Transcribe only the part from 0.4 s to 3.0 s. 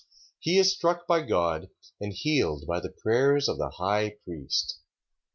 is struck by God, and healed by the